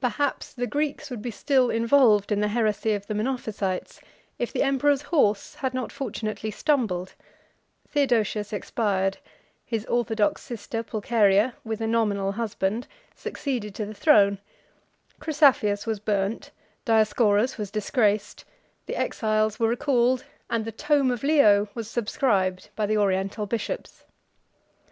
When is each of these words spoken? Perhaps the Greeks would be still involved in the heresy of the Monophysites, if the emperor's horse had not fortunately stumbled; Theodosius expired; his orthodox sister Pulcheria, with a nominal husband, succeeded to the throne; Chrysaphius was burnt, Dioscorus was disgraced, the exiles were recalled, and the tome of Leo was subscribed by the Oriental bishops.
Perhaps 0.00 0.52
the 0.54 0.66
Greeks 0.66 1.10
would 1.10 1.22
be 1.22 1.30
still 1.30 1.70
involved 1.70 2.32
in 2.32 2.40
the 2.40 2.48
heresy 2.48 2.92
of 2.92 3.06
the 3.06 3.14
Monophysites, 3.14 4.00
if 4.36 4.52
the 4.52 4.64
emperor's 4.64 5.02
horse 5.02 5.54
had 5.54 5.72
not 5.72 5.92
fortunately 5.92 6.50
stumbled; 6.50 7.14
Theodosius 7.88 8.52
expired; 8.52 9.18
his 9.64 9.84
orthodox 9.86 10.42
sister 10.42 10.82
Pulcheria, 10.82 11.54
with 11.62 11.80
a 11.80 11.86
nominal 11.86 12.32
husband, 12.32 12.88
succeeded 13.14 13.72
to 13.76 13.86
the 13.86 13.94
throne; 13.94 14.40
Chrysaphius 15.20 15.86
was 15.86 16.00
burnt, 16.00 16.50
Dioscorus 16.84 17.56
was 17.56 17.70
disgraced, 17.70 18.44
the 18.86 18.96
exiles 18.96 19.60
were 19.60 19.68
recalled, 19.68 20.24
and 20.50 20.64
the 20.64 20.72
tome 20.72 21.12
of 21.12 21.22
Leo 21.22 21.68
was 21.74 21.88
subscribed 21.88 22.70
by 22.74 22.86
the 22.86 22.98
Oriental 22.98 23.46
bishops. 23.46 24.02